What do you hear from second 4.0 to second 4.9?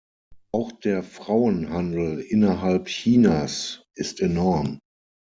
enorm.